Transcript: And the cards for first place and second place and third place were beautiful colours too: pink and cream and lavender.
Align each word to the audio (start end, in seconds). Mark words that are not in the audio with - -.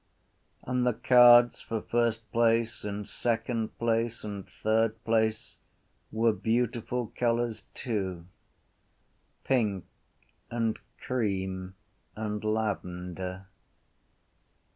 And 0.63 0.83
the 0.83 0.95
cards 0.95 1.61
for 1.61 1.79
first 1.79 2.31
place 2.31 2.83
and 2.83 3.07
second 3.07 3.77
place 3.77 4.23
and 4.23 4.49
third 4.49 5.03
place 5.03 5.59
were 6.11 6.33
beautiful 6.33 7.11
colours 7.15 7.65
too: 7.75 8.25
pink 9.43 9.85
and 10.49 10.79
cream 10.99 11.75
and 12.15 12.43
lavender. 12.43 13.45